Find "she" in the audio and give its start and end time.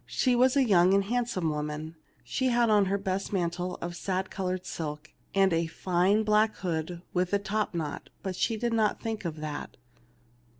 0.07-0.35, 2.23-2.47, 8.35-8.57